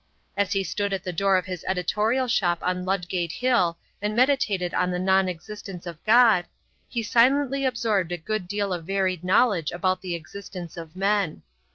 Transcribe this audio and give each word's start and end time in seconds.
As 0.35 0.53
he 0.53 0.63
stood 0.63 0.93
at 0.93 1.03
the 1.03 1.13
door 1.13 1.37
of 1.37 1.45
his 1.45 1.63
editorial 1.67 2.27
shop 2.27 2.57
on 2.63 2.85
Ludgate 2.85 3.33
Hill 3.33 3.77
and 4.01 4.15
meditated 4.15 4.73
on 4.73 4.89
the 4.89 4.97
non 4.97 5.29
existence 5.29 5.85
of 5.85 6.03
God, 6.05 6.45
he 6.89 7.03
silently 7.03 7.65
absorbed 7.65 8.11
a 8.11 8.17
good 8.17 8.47
deal 8.47 8.73
of 8.73 8.83
varied 8.87 9.23
knowledge 9.23 9.71
about 9.71 10.01
the 10.01 10.15
existence 10.15 10.75
of 10.75 10.95
men. 10.95 11.43